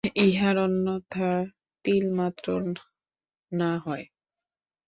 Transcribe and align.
ইহার 0.25 0.57
অন্যথা 0.57 1.29
তিলমাত্র 1.85 2.47
না 3.51 3.71
হয়। 3.77 4.05